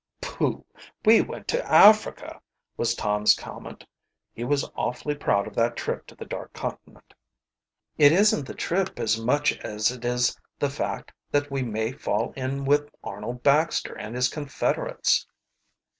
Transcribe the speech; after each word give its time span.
"Pooh! 0.19 0.65
we 1.05 1.21
went 1.21 1.47
to 1.49 1.63
Africa," 1.71 2.41
was 2.75 2.95
Tom's 2.95 3.35
comment. 3.35 3.85
He 4.33 4.43
was 4.43 4.67
awfully 4.75 5.13
proud 5.13 5.45
of 5.45 5.53
that 5.53 5.75
trip 5.75 6.07
to 6.07 6.15
the 6.15 6.25
Dark 6.25 6.53
Continent. 6.53 7.13
"It 7.99 8.11
isn't 8.11 8.47
the 8.47 8.55
trip 8.55 8.99
so 9.07 9.23
much 9.23 9.55
as 9.59 9.91
it 9.91 10.03
is 10.03 10.35
the 10.57 10.71
fact 10.71 11.11
that 11.29 11.51
we 11.51 11.61
may 11.61 11.91
fall 11.91 12.31
in 12.35 12.65
with 12.65 12.89
Arnold 13.03 13.43
Baxter 13.43 13.93
and 13.95 14.15
his 14.15 14.27
confederates." 14.27 15.27